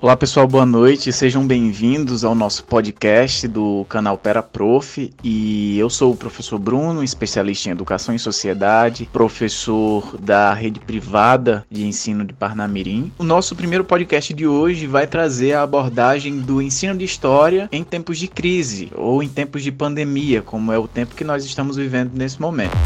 Olá 0.00 0.16
pessoal, 0.16 0.46
boa 0.46 0.64
noite, 0.64 1.12
sejam 1.12 1.44
bem-vindos 1.44 2.24
ao 2.24 2.32
nosso 2.32 2.62
podcast 2.62 3.48
do 3.48 3.84
canal 3.88 4.16
Pera 4.16 4.40
Prof. 4.40 5.12
E 5.24 5.76
eu 5.76 5.90
sou 5.90 6.12
o 6.12 6.16
professor 6.16 6.56
Bruno, 6.56 7.02
especialista 7.02 7.68
em 7.68 7.72
educação 7.72 8.14
e 8.14 8.18
sociedade, 8.18 9.08
professor 9.12 10.16
da 10.16 10.54
rede 10.54 10.78
privada 10.78 11.66
de 11.68 11.84
ensino 11.84 12.24
de 12.24 12.32
Parnamirim. 12.32 13.10
O 13.18 13.24
nosso 13.24 13.56
primeiro 13.56 13.82
podcast 13.82 14.32
de 14.32 14.46
hoje 14.46 14.86
vai 14.86 15.04
trazer 15.04 15.54
a 15.54 15.64
abordagem 15.64 16.38
do 16.38 16.62
ensino 16.62 16.96
de 16.96 17.04
história 17.04 17.68
em 17.72 17.82
tempos 17.82 18.18
de 18.18 18.28
crise 18.28 18.92
ou 18.94 19.20
em 19.20 19.28
tempos 19.28 19.64
de 19.64 19.72
pandemia, 19.72 20.42
como 20.42 20.70
é 20.70 20.78
o 20.78 20.86
tempo 20.86 21.16
que 21.16 21.24
nós 21.24 21.44
estamos 21.44 21.76
vivendo 21.76 22.12
nesse 22.14 22.40
momento. 22.40 22.76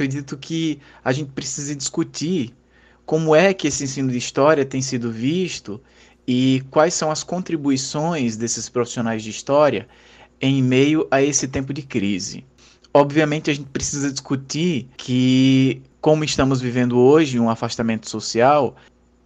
Acredito 0.00 0.38
que 0.38 0.80
a 1.04 1.12
gente 1.12 1.30
precisa 1.32 1.74
discutir 1.76 2.54
como 3.04 3.36
é 3.36 3.52
que 3.52 3.68
esse 3.68 3.84
ensino 3.84 4.10
de 4.10 4.16
história 4.16 4.64
tem 4.64 4.80
sido 4.80 5.12
visto 5.12 5.78
e 6.26 6.62
quais 6.70 6.94
são 6.94 7.10
as 7.10 7.22
contribuições 7.22 8.36
desses 8.36 8.68
profissionais 8.68 9.22
de 9.22 9.28
história 9.28 9.86
em 10.40 10.62
meio 10.62 11.06
a 11.10 11.20
esse 11.20 11.46
tempo 11.46 11.74
de 11.74 11.82
crise. 11.82 12.46
Obviamente, 12.94 13.50
a 13.50 13.54
gente 13.54 13.68
precisa 13.68 14.10
discutir 14.10 14.88
que, 14.96 15.82
como 16.00 16.24
estamos 16.24 16.62
vivendo 16.62 16.98
hoje, 16.98 17.38
um 17.38 17.50
afastamento 17.50 18.08
social, 18.08 18.74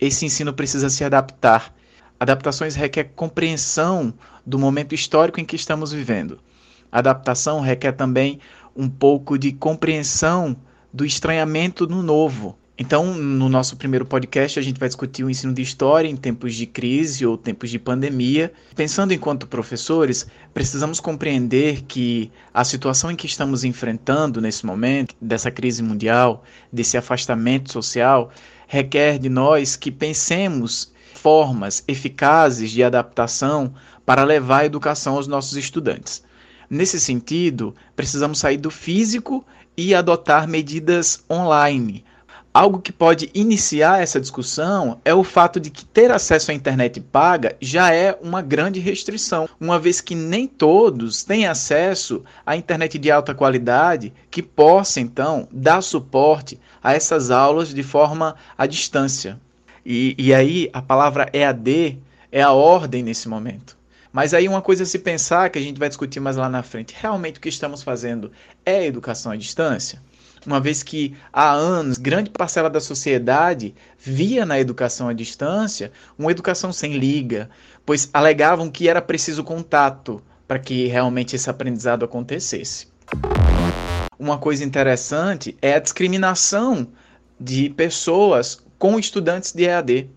esse 0.00 0.26
ensino 0.26 0.52
precisa 0.52 0.90
se 0.90 1.04
adaptar. 1.04 1.72
Adaptações 2.18 2.74
requer 2.74 3.12
compreensão 3.14 4.12
do 4.44 4.58
momento 4.58 4.92
histórico 4.94 5.40
em 5.40 5.44
que 5.44 5.56
estamos 5.56 5.92
vivendo. 5.92 6.40
Adaptação 6.90 7.60
requer 7.60 7.92
também 7.92 8.40
um 8.76 8.88
pouco 8.88 9.38
de 9.38 9.52
compreensão 9.52 10.56
do 10.92 11.04
estranhamento 11.04 11.86
no 11.86 12.02
novo. 12.02 12.56
Então, 12.76 13.14
no 13.14 13.48
nosso 13.48 13.76
primeiro 13.76 14.04
podcast, 14.04 14.58
a 14.58 14.62
gente 14.62 14.80
vai 14.80 14.88
discutir 14.88 15.22
o 15.22 15.30
ensino 15.30 15.54
de 15.54 15.62
história 15.62 16.08
em 16.08 16.16
tempos 16.16 16.56
de 16.56 16.66
crise 16.66 17.24
ou 17.24 17.38
tempos 17.38 17.70
de 17.70 17.78
pandemia. 17.78 18.52
Pensando 18.74 19.14
enquanto 19.14 19.46
professores, 19.46 20.26
precisamos 20.52 20.98
compreender 20.98 21.82
que 21.82 22.32
a 22.52 22.64
situação 22.64 23.12
em 23.12 23.16
que 23.16 23.26
estamos 23.26 23.62
enfrentando 23.62 24.40
nesse 24.40 24.66
momento, 24.66 25.14
dessa 25.20 25.52
crise 25.52 25.84
mundial, 25.84 26.42
desse 26.72 26.96
afastamento 26.96 27.72
social, 27.72 28.32
requer 28.66 29.20
de 29.20 29.28
nós 29.28 29.76
que 29.76 29.92
pensemos 29.92 30.92
formas 31.14 31.84
eficazes 31.86 32.72
de 32.72 32.82
adaptação 32.82 33.72
para 34.04 34.24
levar 34.24 34.58
a 34.58 34.66
educação 34.66 35.14
aos 35.14 35.28
nossos 35.28 35.56
estudantes. 35.56 36.24
Nesse 36.68 37.00
sentido, 37.00 37.74
precisamos 37.94 38.38
sair 38.38 38.56
do 38.56 38.70
físico 38.70 39.44
e 39.76 39.94
adotar 39.94 40.48
medidas 40.48 41.24
online. 41.30 42.04
Algo 42.54 42.80
que 42.80 42.92
pode 42.92 43.28
iniciar 43.34 44.00
essa 44.00 44.20
discussão 44.20 45.00
é 45.04 45.12
o 45.12 45.24
fato 45.24 45.58
de 45.58 45.70
que 45.70 45.84
ter 45.84 46.12
acesso 46.12 46.52
à 46.52 46.54
internet 46.54 47.00
paga 47.00 47.56
já 47.60 47.92
é 47.92 48.16
uma 48.22 48.40
grande 48.40 48.78
restrição, 48.78 49.48
uma 49.60 49.76
vez 49.76 50.00
que 50.00 50.14
nem 50.14 50.46
todos 50.46 51.24
têm 51.24 51.48
acesso 51.48 52.22
à 52.46 52.56
internet 52.56 52.96
de 52.96 53.10
alta 53.10 53.34
qualidade 53.34 54.12
que 54.30 54.40
possa 54.40 55.00
então 55.00 55.48
dar 55.50 55.82
suporte 55.82 56.60
a 56.80 56.94
essas 56.94 57.28
aulas 57.28 57.74
de 57.74 57.82
forma 57.82 58.36
à 58.56 58.66
distância. 58.66 59.36
E, 59.84 60.14
e 60.16 60.32
aí 60.32 60.70
a 60.72 60.80
palavra 60.80 61.28
EAD 61.32 61.98
é 62.30 62.40
a 62.40 62.52
ordem 62.52 63.02
nesse 63.02 63.28
momento. 63.28 63.76
Mas 64.14 64.32
aí 64.32 64.46
uma 64.46 64.62
coisa 64.62 64.84
a 64.84 64.86
se 64.86 65.00
pensar, 65.00 65.50
que 65.50 65.58
a 65.58 65.60
gente 65.60 65.76
vai 65.76 65.88
discutir 65.88 66.20
mais 66.20 66.36
lá 66.36 66.48
na 66.48 66.62
frente, 66.62 66.94
realmente 66.96 67.38
o 67.38 67.40
que 67.40 67.48
estamos 67.48 67.82
fazendo 67.82 68.30
é 68.64 68.86
educação 68.86 69.32
à 69.32 69.36
distância? 69.36 70.00
Uma 70.46 70.60
vez 70.60 70.84
que 70.84 71.16
há 71.32 71.50
anos 71.50 71.98
grande 71.98 72.30
parcela 72.30 72.70
da 72.70 72.78
sociedade 72.78 73.74
via 73.98 74.46
na 74.46 74.60
educação 74.60 75.08
à 75.08 75.12
distância 75.12 75.90
uma 76.16 76.30
educação 76.30 76.72
sem 76.72 76.96
liga, 76.96 77.50
pois 77.84 78.08
alegavam 78.12 78.70
que 78.70 78.88
era 78.88 79.02
preciso 79.02 79.42
contato 79.42 80.22
para 80.46 80.60
que 80.60 80.86
realmente 80.86 81.34
esse 81.34 81.50
aprendizado 81.50 82.04
acontecesse. 82.04 82.86
Uma 84.16 84.38
coisa 84.38 84.62
interessante 84.62 85.56
é 85.60 85.74
a 85.74 85.80
discriminação 85.80 86.86
de 87.40 87.68
pessoas 87.70 88.62
com 88.78 88.96
estudantes 88.96 89.50
de 89.50 89.64
EAD 89.64 90.08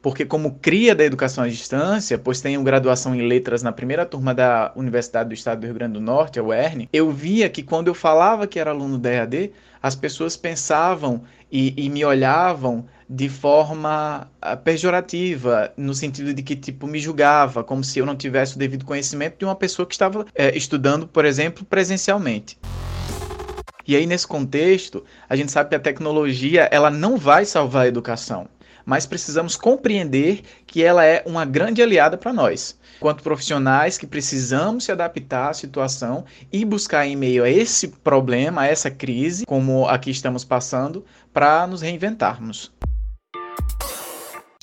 porque 0.00 0.24
como 0.24 0.58
cria 0.60 0.94
da 0.94 1.04
educação 1.04 1.44
à 1.44 1.48
distância, 1.48 2.18
pois 2.18 2.40
tenho 2.40 2.62
graduação 2.62 3.14
em 3.14 3.26
letras 3.26 3.62
na 3.62 3.72
primeira 3.72 4.06
turma 4.06 4.34
da 4.34 4.72
Universidade 4.76 5.28
do 5.28 5.34
Estado 5.34 5.60
do 5.60 5.66
Rio 5.66 5.74
Grande 5.74 5.94
do 5.94 6.00
Norte, 6.00 6.38
a 6.38 6.42
UERN, 6.42 6.88
eu 6.92 7.10
via 7.10 7.48
que 7.48 7.62
quando 7.62 7.88
eu 7.88 7.94
falava 7.94 8.46
que 8.46 8.58
era 8.58 8.70
aluno 8.70 8.98
da 8.98 9.10
EAD, 9.10 9.52
as 9.82 9.94
pessoas 9.94 10.36
pensavam 10.36 11.22
e, 11.50 11.74
e 11.76 11.88
me 11.88 12.04
olhavam 12.04 12.86
de 13.08 13.28
forma 13.28 14.30
ah, 14.40 14.56
pejorativa, 14.56 15.72
no 15.76 15.94
sentido 15.94 16.34
de 16.34 16.42
que, 16.42 16.54
tipo, 16.54 16.86
me 16.86 16.98
julgava, 16.98 17.64
como 17.64 17.82
se 17.82 17.98
eu 17.98 18.04
não 18.04 18.14
tivesse 18.14 18.56
o 18.56 18.58
devido 18.58 18.84
conhecimento 18.84 19.38
de 19.38 19.44
uma 19.46 19.56
pessoa 19.56 19.86
que 19.86 19.94
estava 19.94 20.26
é, 20.34 20.54
estudando, 20.56 21.08
por 21.08 21.24
exemplo, 21.24 21.64
presencialmente. 21.64 22.58
E 23.86 23.96
aí, 23.96 24.04
nesse 24.04 24.26
contexto, 24.26 25.02
a 25.26 25.34
gente 25.34 25.50
sabe 25.50 25.70
que 25.70 25.76
a 25.76 25.80
tecnologia 25.80 26.68
ela 26.70 26.90
não 26.90 27.16
vai 27.16 27.46
salvar 27.46 27.84
a 27.84 27.88
educação 27.88 28.46
mas 28.88 29.04
precisamos 29.04 29.54
compreender 29.54 30.40
que 30.66 30.82
ela 30.82 31.04
é 31.04 31.22
uma 31.26 31.44
grande 31.44 31.82
aliada 31.82 32.16
para 32.16 32.32
nós. 32.32 32.74
Quanto 32.98 33.22
profissionais 33.22 33.98
que 33.98 34.06
precisamos 34.06 34.84
se 34.84 34.90
adaptar 34.90 35.50
à 35.50 35.52
situação 35.52 36.24
e 36.50 36.64
buscar 36.64 37.06
em 37.06 37.14
meio 37.14 37.44
a 37.44 37.50
esse 37.50 37.88
problema, 37.88 38.62
a 38.62 38.66
essa 38.66 38.90
crise, 38.90 39.44
como 39.44 39.86
aqui 39.86 40.10
estamos 40.10 40.42
passando, 40.42 41.04
para 41.34 41.66
nos 41.66 41.82
reinventarmos. 41.82 42.72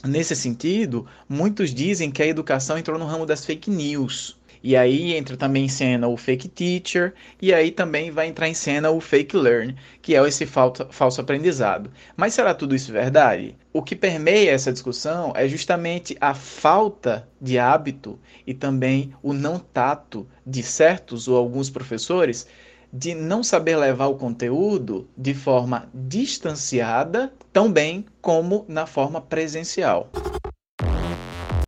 Nesse 0.04 0.36
sentido, 0.36 1.06
muitos 1.30 1.72
dizem 1.72 2.10
que 2.10 2.24
a 2.24 2.28
educação 2.28 2.80
entrou 2.80 2.98
no 2.98 3.06
ramo 3.06 3.28
das 3.28 3.46
fake 3.46 3.70
news. 3.70 4.36
E 4.66 4.76
aí 4.76 5.14
entra 5.14 5.38
também 5.38 5.66
em 5.66 5.70
cena 5.70 6.08
o 6.08 6.18
fake 6.18 6.48
teacher, 6.48 7.14
e 7.40 7.54
aí 7.54 7.70
também 7.70 8.10
vai 8.10 8.26
entrar 8.26 8.50
em 8.50 8.56
cena 8.56 8.90
o 8.90 9.00
fake 9.00 9.38
learn, 9.38 9.76
que 10.02 10.16
é 10.16 10.28
esse 10.28 10.44
falso, 10.48 10.88
falso 10.90 11.22
aprendizado. 11.22 11.92
Mas 12.18 12.34
será 12.34 12.52
tudo 12.52 12.74
isso 12.74 12.92
verdade? 12.92 13.56
O 13.72 13.84
que 13.84 13.96
permeia 13.96 14.50
essa 14.50 14.74
discussão 14.74 15.32
é 15.36 15.48
justamente 15.48 16.18
a 16.20 16.34
falta 16.34 17.30
de 17.40 17.60
hábito 17.60 18.18
e 18.48 18.56
também 18.56 19.14
o 19.22 19.34
não 19.34 19.60
tato 19.60 20.28
de 20.44 20.64
certos 20.64 21.28
ou 21.28 21.38
alguns 21.38 21.70
professores 21.70 22.48
de 22.92 23.14
não 23.14 23.44
saber 23.44 23.76
levar 23.78 24.08
o 24.08 24.18
conteúdo 24.18 25.08
de 25.16 25.36
forma 25.36 25.88
distanciada, 25.94 27.32
tão 27.54 27.72
bem 27.72 28.04
como 28.20 28.66
na 28.68 28.88
forma 28.88 29.22
presencial 29.22 30.10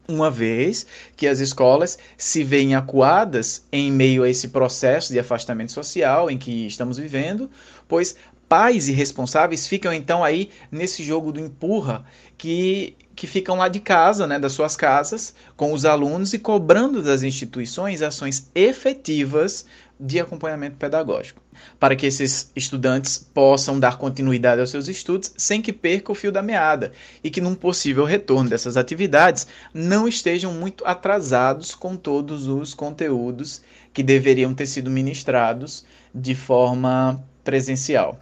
uma 0.07 0.31
vez 0.31 0.85
que 1.16 1.28
as 1.28 1.40
escolas 1.40 1.97
se 2.18 2.44
veem 2.44 2.75
acuadas 2.75 3.63
em 3.72 3.91
meio 3.91 4.23
a 4.23 4.29
esse 4.29 4.47
processo 4.47 5.12
de 5.12 5.19
afastamento 5.19 5.72
social 5.72 6.29
em 6.31 6.38
que 6.38 6.68
estamos 6.68 6.97
vivendo, 6.97 7.50
pois 7.88 8.16
pais 8.47 8.88
e 8.88 8.94
responsáveis 8.94 9.68
ficam 9.68 9.94
então 9.94 10.23
aí 10.23 10.50
nesse 10.72 11.03
jogo 11.03 11.31
do 11.31 11.40
empurra 11.40 12.06
que, 12.38 12.95
que 13.16 13.28
ficam 13.28 13.57
lá 13.57 13.68
de 13.68 13.79
casa, 13.79 14.25
né, 14.25 14.40
das 14.40 14.53
suas 14.53 14.75
casas, 14.75 15.34
com 15.56 15.73
os 15.73 15.84
alunos 15.84 16.34
e 16.34 16.39
cobrando 16.39 17.01
das 17.01 17.24
instituições 17.24 18.01
ações 18.01 18.50
efetivas 18.56 19.66
de 20.00 20.19
acompanhamento 20.19 20.78
pedagógico, 20.78 21.41
para 21.80 21.96
que 21.96 22.06
esses 22.06 22.52
estudantes 22.56 23.18
possam 23.34 23.80
dar 23.80 23.97
continuidade 23.97 24.62
aos 24.62 24.69
seus 24.69 24.88
estudos 24.88 25.34
sem 25.35 25.62
que 25.62 25.74
perca 25.74 26.12
o 26.12 26.16
fio 26.16 26.31
da 26.31 26.41
meada 26.41 26.91
e 27.24 27.30
que, 27.30 27.41
num 27.41 27.56
possível 27.56 28.06
retorno 28.06 28.50
dessas 28.50 28.78
atividades, 28.78 29.47
não 29.74 30.07
estejam 30.07 30.53
muito 30.53 30.86
atrasados 30.86 31.74
com 31.74 31.96
todos 31.96 32.47
os 32.47 32.74
conteúdos 32.74 33.62
que 33.94 34.03
deveriam 34.03 34.53
ter 34.53 34.68
sido 34.68 34.91
ministrados 34.91 35.86
de 36.13 36.36
forma 36.36 37.24
presencial. 37.44 38.19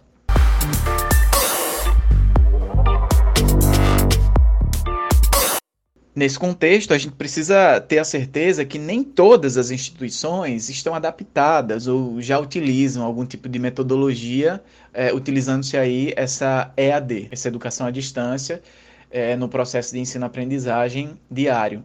Nesse 6.16 6.38
contexto, 6.38 6.94
a 6.94 6.98
gente 6.98 7.12
precisa 7.12 7.78
ter 7.78 7.98
a 7.98 8.04
certeza 8.04 8.64
que 8.64 8.78
nem 8.78 9.04
todas 9.04 9.58
as 9.58 9.70
instituições 9.70 10.70
estão 10.70 10.94
adaptadas 10.94 11.86
ou 11.86 12.22
já 12.22 12.38
utilizam 12.38 13.04
algum 13.04 13.26
tipo 13.26 13.50
de 13.50 13.58
metodologia, 13.58 14.62
é, 14.94 15.12
utilizando-se 15.12 15.76
aí 15.76 16.14
essa 16.16 16.72
EAD, 16.74 17.28
essa 17.30 17.48
educação 17.48 17.86
à 17.86 17.90
distância, 17.90 18.62
é, 19.10 19.36
no 19.36 19.46
processo 19.46 19.92
de 19.92 20.00
ensino-aprendizagem 20.00 21.20
diário. 21.30 21.84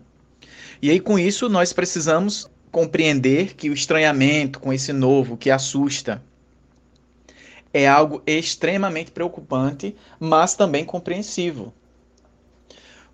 E 0.81 0.89
aí, 0.89 1.01
com 1.01 1.19
isso, 1.19 1.49
nós 1.49 1.73
precisamos 1.73 2.49
compreender 2.71 3.53
que 3.53 3.69
o 3.69 3.73
estranhamento 3.73 4.61
com 4.61 4.71
esse 4.71 4.93
novo 4.93 5.35
que 5.35 5.51
assusta 5.51 6.23
é 7.73 7.85
algo 7.85 8.23
extremamente 8.25 9.11
preocupante, 9.11 9.93
mas 10.17 10.55
também 10.55 10.85
compreensivo 10.85 11.73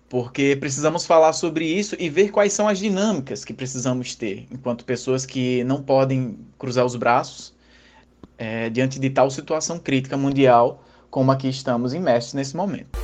porque 0.08 0.56
precisamos 0.56 1.04
falar 1.04 1.32
sobre 1.32 1.66
isso 1.66 1.94
e 1.98 2.08
ver 2.08 2.30
quais 2.30 2.52
são 2.52 2.66
as 2.66 2.78
dinâmicas 2.78 3.44
que 3.44 3.52
precisamos 3.52 4.14
ter 4.14 4.46
enquanto 4.50 4.84
pessoas 4.84 5.26
que 5.26 5.62
não 5.64 5.82
podem 5.82 6.38
cruzar 6.58 6.84
os 6.84 6.96
braços 6.96 7.52
é, 8.38 8.70
diante 8.70 8.98
de 8.98 9.10
tal 9.10 9.30
situação 9.30 9.78
crítica 9.78 10.16
mundial 10.16 10.82
como 11.10 11.30
a 11.30 11.36
que 11.36 11.48
estamos 11.48 11.92
imersos 11.92 12.34
nesse 12.34 12.56
momento. 12.56 12.98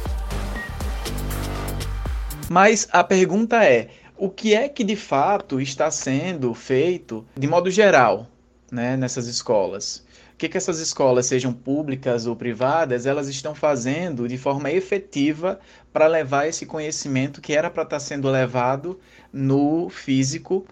Mas 2.48 2.88
a 2.92 3.02
pergunta 3.02 3.64
é: 3.64 3.88
o 4.16 4.28
que 4.28 4.54
é 4.54 4.68
que 4.68 4.84
de 4.84 4.96
fato 4.96 5.60
está 5.60 5.90
sendo 5.90 6.52
feito 6.54 7.26
de 7.36 7.46
modo 7.46 7.70
geral 7.70 8.28
né, 8.70 8.96
nessas 8.96 9.26
escolas? 9.26 10.03
Que, 10.36 10.48
que 10.48 10.56
essas 10.56 10.80
escolas, 10.80 11.26
sejam 11.26 11.52
públicas 11.52 12.26
ou 12.26 12.34
privadas, 12.34 13.06
elas 13.06 13.28
estão 13.28 13.54
fazendo 13.54 14.26
de 14.26 14.36
forma 14.36 14.70
efetiva 14.70 15.60
para 15.92 16.06
levar 16.06 16.48
esse 16.48 16.66
conhecimento 16.66 17.40
que 17.40 17.52
era 17.52 17.70
para 17.70 17.84
estar 17.84 17.96
tá 17.96 18.00
sendo 18.00 18.28
levado 18.28 18.98
no 19.32 19.88
físico 19.88 20.66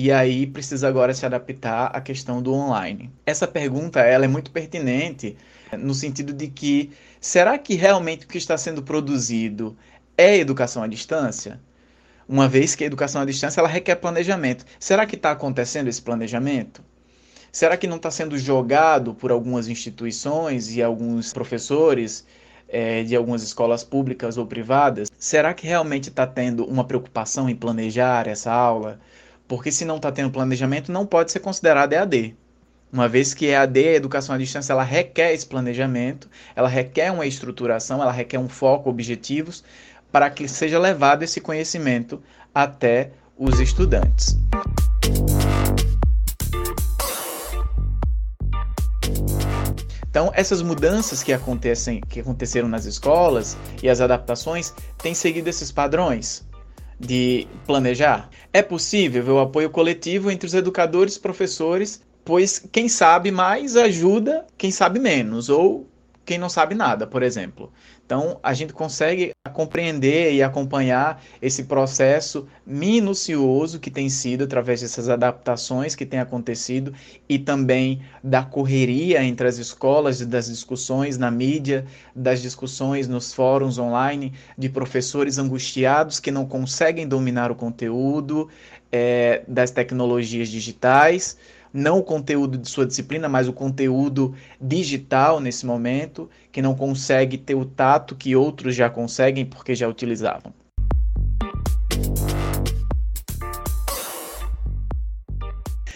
e 0.00 0.12
aí 0.12 0.46
precisa 0.46 0.86
agora 0.86 1.12
se 1.12 1.26
adaptar 1.26 1.86
à 1.86 2.00
questão 2.00 2.40
do 2.40 2.54
online. 2.54 3.10
Essa 3.26 3.48
pergunta 3.48 3.98
ela 4.00 4.24
é 4.24 4.28
muito 4.28 4.52
pertinente 4.52 5.36
no 5.76 5.92
sentido 5.92 6.32
de 6.32 6.46
que 6.46 6.92
será 7.20 7.58
que 7.58 7.74
realmente 7.74 8.24
o 8.24 8.28
que 8.28 8.38
está 8.38 8.56
sendo 8.56 8.80
produzido 8.82 9.76
é 10.16 10.36
educação 10.36 10.84
à 10.84 10.86
distância? 10.86 11.60
Uma 12.28 12.48
vez 12.48 12.76
que 12.76 12.84
a 12.84 12.86
educação 12.86 13.22
à 13.22 13.24
distância 13.24 13.60
ela 13.60 13.68
requer 13.68 13.96
planejamento. 13.96 14.64
Será 14.78 15.04
que 15.04 15.16
está 15.16 15.32
acontecendo 15.32 15.88
esse 15.88 16.00
planejamento? 16.00 16.80
Será 17.50 17.76
que 17.76 17.86
não 17.86 17.96
está 17.96 18.10
sendo 18.10 18.36
jogado 18.36 19.14
por 19.14 19.30
algumas 19.30 19.68
instituições 19.68 20.74
e 20.74 20.82
alguns 20.82 21.32
professores 21.32 22.26
é, 22.68 23.02
de 23.02 23.16
algumas 23.16 23.42
escolas 23.42 23.82
públicas 23.82 24.36
ou 24.36 24.46
privadas? 24.46 25.10
Será 25.18 25.54
que 25.54 25.66
realmente 25.66 26.10
está 26.10 26.26
tendo 26.26 26.64
uma 26.66 26.84
preocupação 26.84 27.48
em 27.48 27.56
planejar 27.56 28.28
essa 28.28 28.52
aula? 28.52 29.00
Porque 29.46 29.72
se 29.72 29.84
não 29.84 29.96
está 29.96 30.12
tendo 30.12 30.30
planejamento, 30.30 30.92
não 30.92 31.06
pode 31.06 31.32
ser 31.32 31.40
considerado 31.40 31.94
EAD. 31.94 32.36
Uma 32.92 33.08
vez 33.08 33.32
que 33.34 33.46
EAD, 33.46 33.78
a 33.78 33.94
educação 33.94 34.34
à 34.34 34.38
distância, 34.38 34.72
ela 34.72 34.82
requer 34.82 35.32
esse 35.32 35.46
planejamento, 35.46 36.28
ela 36.54 36.68
requer 36.68 37.10
uma 37.10 37.26
estruturação, 37.26 38.02
ela 38.02 38.12
requer 38.12 38.38
um 38.38 38.48
foco, 38.48 38.88
objetivos, 38.90 39.64
para 40.12 40.30
que 40.30 40.46
seja 40.48 40.78
levado 40.78 41.22
esse 41.22 41.40
conhecimento 41.40 42.22
até 42.54 43.10
os 43.36 43.60
estudantes. 43.60 44.36
Então, 50.10 50.32
essas 50.34 50.62
mudanças 50.62 51.22
que, 51.22 51.32
acontecem, 51.32 52.00
que 52.00 52.20
aconteceram 52.20 52.68
nas 52.68 52.86
escolas 52.86 53.56
e 53.82 53.88
as 53.88 54.00
adaptações 54.00 54.74
têm 54.96 55.14
seguido 55.14 55.48
esses 55.48 55.70
padrões 55.70 56.46
de 56.98 57.46
planejar? 57.66 58.28
É 58.52 58.62
possível 58.62 59.36
o 59.36 59.38
apoio 59.40 59.70
coletivo 59.70 60.30
entre 60.30 60.46
os 60.46 60.54
educadores 60.54 61.16
e 61.16 61.20
professores, 61.20 62.02
pois 62.24 62.58
quem 62.72 62.88
sabe 62.88 63.30
mais 63.30 63.76
ajuda 63.76 64.46
quem 64.56 64.70
sabe 64.70 64.98
menos, 64.98 65.48
ou 65.48 65.86
quem 66.28 66.36
não 66.36 66.50
sabe 66.50 66.74
nada, 66.74 67.06
por 67.06 67.22
exemplo. 67.22 67.72
Então, 68.04 68.38
a 68.42 68.52
gente 68.52 68.74
consegue 68.74 69.32
compreender 69.54 70.34
e 70.34 70.42
acompanhar 70.42 71.24
esse 71.40 71.64
processo 71.64 72.46
minucioso 72.66 73.80
que 73.80 73.90
tem 73.90 74.10
sido 74.10 74.44
através 74.44 74.82
dessas 74.82 75.08
adaptações 75.08 75.94
que 75.94 76.04
têm 76.04 76.20
acontecido 76.20 76.92
e 77.26 77.38
também 77.38 78.02
da 78.22 78.42
correria 78.42 79.24
entre 79.24 79.48
as 79.48 79.56
escolas, 79.56 80.20
das 80.20 80.48
discussões 80.48 81.16
na 81.16 81.30
mídia, 81.30 81.86
das 82.14 82.42
discussões 82.42 83.08
nos 83.08 83.32
fóruns 83.32 83.78
online, 83.78 84.34
de 84.56 84.68
professores 84.68 85.38
angustiados 85.38 86.20
que 86.20 86.30
não 86.30 86.44
conseguem 86.44 87.08
dominar 87.08 87.50
o 87.50 87.54
conteúdo 87.54 88.50
é, 88.92 89.44
das 89.48 89.70
tecnologias 89.70 90.50
digitais 90.50 91.38
não 91.72 91.98
o 91.98 92.02
conteúdo 92.02 92.58
de 92.58 92.68
sua 92.68 92.86
disciplina, 92.86 93.28
mas 93.28 93.48
o 93.48 93.52
conteúdo 93.52 94.34
digital 94.60 95.40
nesse 95.40 95.66
momento, 95.66 96.28
que 96.50 96.62
não 96.62 96.74
consegue 96.74 97.38
ter 97.38 97.54
o 97.54 97.64
tato 97.64 98.16
que 98.16 98.34
outros 98.34 98.74
já 98.74 98.88
conseguem 98.88 99.44
porque 99.44 99.74
já 99.74 99.88
utilizavam. 99.88 100.52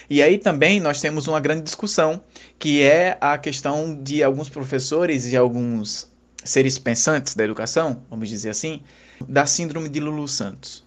E 0.09 0.23
aí 0.23 0.37
também 0.37 0.79
nós 0.79 1.01
temos 1.01 1.27
uma 1.27 1.41
grande 1.41 1.63
discussão, 1.63 2.23
que 2.59 2.83
é 2.83 3.17
a 3.19 3.39
questão 3.39 3.99
de 4.03 4.23
alguns 4.23 4.51
professores 4.51 5.33
e 5.33 5.37
alguns 5.37 6.07
seres 6.45 6.79
pensantes 6.79 7.35
da 7.35 7.45
educação, 7.45 8.03
vamos 8.11 8.29
dizer 8.29 8.51
assim, 8.51 8.83
da 9.27 9.47
síndrome 9.47 9.89
de 9.89 10.01
Lulu 10.01 10.29
Santos 10.29 10.85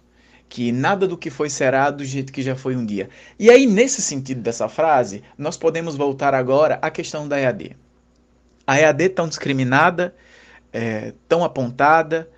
que 0.48 0.70
nada 0.72 1.06
do 1.06 1.16
que 1.16 1.30
foi 1.30 1.50
será 1.50 1.90
do 1.90 2.04
jeito 2.04 2.32
que 2.32 2.42
já 2.42 2.54
foi 2.54 2.76
um 2.76 2.84
dia. 2.84 3.08
E 3.38 3.50
aí, 3.50 3.66
nesse 3.66 4.00
sentido 4.00 4.40
dessa 4.40 4.68
frase, 4.68 5.22
nós 5.36 5.56
podemos 5.56 5.96
voltar 5.96 6.34
agora 6.34 6.78
à 6.80 6.90
questão 6.90 7.26
da 7.26 7.38
EAD. 7.38 7.76
A 8.66 8.80
EAD 8.80 9.10
tão 9.10 9.28
discriminada, 9.28 10.14
é, 10.72 11.12
tão 11.28 11.44
apontada, 11.44 12.28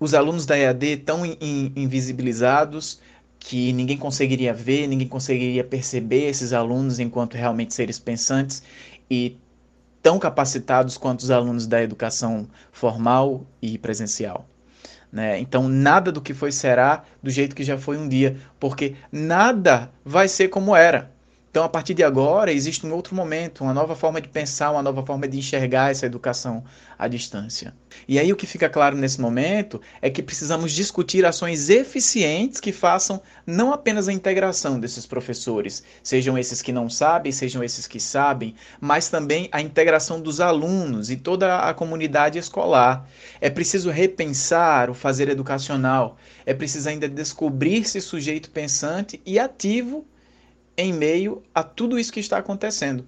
os 0.00 0.14
alunos 0.14 0.46
da 0.46 0.58
EAD 0.58 0.98
tão 0.98 1.24
in, 1.24 1.72
invisibilizados 1.76 3.00
que 3.38 3.72
ninguém 3.72 3.98
conseguiria 3.98 4.54
ver, 4.54 4.86
ninguém 4.86 5.06
conseguiria 5.06 5.62
perceber 5.62 6.28
esses 6.28 6.52
alunos 6.52 6.98
enquanto 6.98 7.34
realmente 7.34 7.74
seres 7.74 7.98
pensantes 7.98 8.62
e 9.10 9.36
tão 10.02 10.18
capacitados 10.18 10.96
quanto 10.96 11.20
os 11.20 11.30
alunos 11.30 11.66
da 11.66 11.82
educação 11.82 12.48
formal 12.72 13.46
e 13.60 13.78
presencial. 13.78 14.46
Né? 15.14 15.38
Então, 15.38 15.68
nada 15.68 16.10
do 16.10 16.20
que 16.20 16.34
foi 16.34 16.50
será 16.50 17.04
do 17.22 17.30
jeito 17.30 17.54
que 17.54 17.62
já 17.62 17.78
foi 17.78 17.96
um 17.96 18.08
dia, 18.08 18.36
porque 18.58 18.96
nada 19.12 19.88
vai 20.04 20.26
ser 20.26 20.48
como 20.48 20.74
era. 20.74 21.13
Então, 21.54 21.62
a 21.62 21.68
partir 21.68 21.94
de 21.94 22.02
agora, 22.02 22.52
existe 22.52 22.84
um 22.84 22.92
outro 22.92 23.14
momento, 23.14 23.62
uma 23.62 23.72
nova 23.72 23.94
forma 23.94 24.20
de 24.20 24.26
pensar, 24.26 24.72
uma 24.72 24.82
nova 24.82 25.06
forma 25.06 25.28
de 25.28 25.38
enxergar 25.38 25.92
essa 25.92 26.04
educação 26.04 26.64
à 26.98 27.06
distância. 27.06 27.72
E 28.08 28.18
aí, 28.18 28.32
o 28.32 28.34
que 28.34 28.44
fica 28.44 28.68
claro 28.68 28.96
nesse 28.96 29.20
momento 29.20 29.80
é 30.02 30.10
que 30.10 30.20
precisamos 30.20 30.72
discutir 30.72 31.24
ações 31.24 31.70
eficientes 31.70 32.58
que 32.58 32.72
façam 32.72 33.22
não 33.46 33.72
apenas 33.72 34.08
a 34.08 34.12
integração 34.12 34.80
desses 34.80 35.06
professores, 35.06 35.84
sejam 36.02 36.36
esses 36.36 36.60
que 36.60 36.72
não 36.72 36.90
sabem, 36.90 37.30
sejam 37.30 37.62
esses 37.62 37.86
que 37.86 38.00
sabem, 38.00 38.56
mas 38.80 39.08
também 39.08 39.48
a 39.52 39.60
integração 39.60 40.20
dos 40.20 40.40
alunos 40.40 41.08
e 41.08 41.16
toda 41.16 41.60
a 41.60 41.72
comunidade 41.72 42.36
escolar. 42.36 43.08
É 43.40 43.48
preciso 43.48 43.90
repensar 43.90 44.90
o 44.90 44.94
fazer 44.94 45.28
educacional, 45.28 46.16
é 46.44 46.52
preciso 46.52 46.88
ainda 46.88 47.08
descobrir-se 47.08 48.00
sujeito 48.00 48.50
pensante 48.50 49.22
e 49.24 49.38
ativo 49.38 50.04
em 50.76 50.92
meio 50.92 51.42
a 51.54 51.62
tudo 51.62 51.98
isso 51.98 52.12
que 52.12 52.20
está 52.20 52.38
acontecendo. 52.38 53.06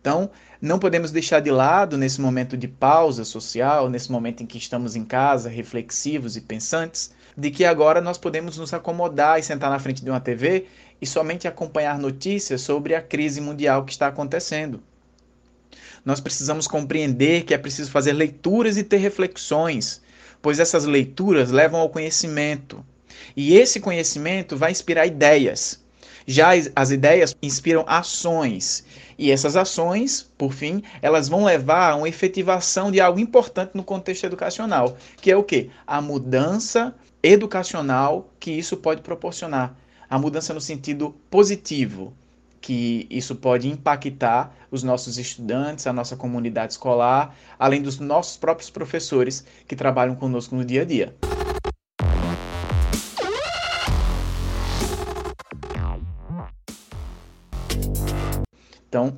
Então, 0.00 0.30
não 0.60 0.78
podemos 0.78 1.10
deixar 1.10 1.40
de 1.40 1.50
lado, 1.50 1.96
nesse 1.96 2.20
momento 2.20 2.56
de 2.56 2.66
pausa 2.66 3.24
social, 3.24 3.88
nesse 3.88 4.10
momento 4.10 4.42
em 4.42 4.46
que 4.46 4.58
estamos 4.58 4.96
em 4.96 5.04
casa, 5.04 5.48
reflexivos 5.48 6.36
e 6.36 6.40
pensantes, 6.40 7.12
de 7.36 7.50
que 7.50 7.64
agora 7.64 8.00
nós 8.00 8.18
podemos 8.18 8.56
nos 8.56 8.74
acomodar 8.74 9.38
e 9.38 9.42
sentar 9.42 9.70
na 9.70 9.78
frente 9.78 10.02
de 10.02 10.10
uma 10.10 10.20
TV 10.20 10.66
e 11.00 11.06
somente 11.06 11.46
acompanhar 11.46 11.98
notícias 11.98 12.60
sobre 12.60 12.94
a 12.94 13.02
crise 13.02 13.40
mundial 13.40 13.84
que 13.84 13.92
está 13.92 14.08
acontecendo. 14.08 14.82
Nós 16.04 16.20
precisamos 16.20 16.66
compreender 16.66 17.44
que 17.44 17.54
é 17.54 17.58
preciso 17.58 17.90
fazer 17.90 18.12
leituras 18.12 18.76
e 18.76 18.82
ter 18.82 18.96
reflexões, 18.96 20.00
pois 20.40 20.58
essas 20.58 20.84
leituras 20.84 21.50
levam 21.50 21.80
ao 21.80 21.90
conhecimento. 21.90 22.84
E 23.36 23.56
esse 23.56 23.78
conhecimento 23.78 24.56
vai 24.56 24.70
inspirar 24.70 25.06
ideias. 25.06 25.80
Já 26.30 26.50
as 26.76 26.90
ideias 26.90 27.34
inspiram 27.42 27.86
ações. 27.86 28.84
E 29.16 29.30
essas 29.30 29.56
ações, 29.56 30.30
por 30.36 30.52
fim, 30.52 30.82
elas 31.00 31.26
vão 31.26 31.42
levar 31.42 31.92
a 31.92 31.96
uma 31.96 32.06
efetivação 32.06 32.90
de 32.90 33.00
algo 33.00 33.18
importante 33.18 33.70
no 33.72 33.82
contexto 33.82 34.24
educacional, 34.24 34.98
que 35.22 35.30
é 35.30 35.36
o 35.38 35.42
quê? 35.42 35.70
A 35.86 36.02
mudança 36.02 36.94
educacional 37.22 38.28
que 38.38 38.50
isso 38.50 38.76
pode 38.76 39.00
proporcionar. 39.00 39.74
A 40.10 40.18
mudança 40.18 40.52
no 40.52 40.60
sentido 40.60 41.16
positivo, 41.30 42.12
que 42.60 43.06
isso 43.08 43.34
pode 43.34 43.66
impactar 43.66 44.54
os 44.70 44.82
nossos 44.82 45.16
estudantes, 45.16 45.86
a 45.86 45.94
nossa 45.94 46.14
comunidade 46.14 46.74
escolar, 46.74 47.34
além 47.58 47.80
dos 47.80 47.98
nossos 47.98 48.36
próprios 48.36 48.68
professores 48.68 49.46
que 49.66 49.74
trabalham 49.74 50.14
conosco 50.14 50.54
no 50.54 50.62
dia 50.62 50.82
a 50.82 50.84
dia. 50.84 51.16
Então, 58.88 59.16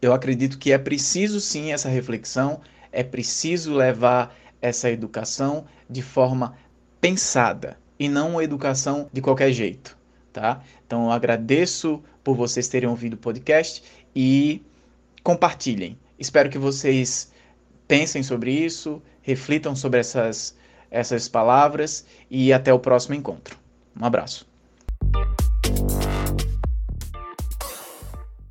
eu 0.00 0.12
acredito 0.12 0.58
que 0.58 0.72
é 0.72 0.78
preciso 0.78 1.40
sim 1.40 1.72
essa 1.72 1.88
reflexão, 1.88 2.60
é 2.90 3.02
preciso 3.02 3.74
levar 3.74 4.36
essa 4.60 4.90
educação 4.90 5.64
de 5.88 6.02
forma 6.02 6.56
pensada 7.00 7.78
e 7.98 8.08
não 8.08 8.30
uma 8.30 8.44
educação 8.44 9.08
de 9.12 9.20
qualquer 9.20 9.52
jeito, 9.52 9.96
tá? 10.32 10.62
Então, 10.86 11.04
eu 11.04 11.10
agradeço 11.12 12.02
por 12.22 12.36
vocês 12.36 12.68
terem 12.68 12.88
ouvido 12.88 13.14
o 13.14 13.18
podcast 13.18 13.82
e 14.14 14.62
compartilhem. 15.22 15.98
Espero 16.18 16.50
que 16.50 16.58
vocês 16.58 17.32
pensem 17.88 18.22
sobre 18.22 18.52
isso, 18.52 19.02
reflitam 19.22 19.74
sobre 19.74 20.00
essas, 20.00 20.56
essas 20.90 21.28
palavras 21.28 22.06
e 22.30 22.52
até 22.52 22.72
o 22.72 22.78
próximo 22.78 23.14
encontro. 23.14 23.56
Um 23.98 24.04
abraço. 24.04 24.51